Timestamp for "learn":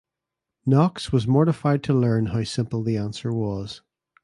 1.93-2.25